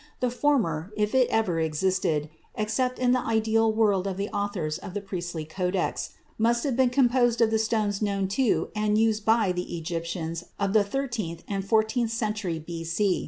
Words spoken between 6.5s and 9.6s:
have been composed of the stones known to and used by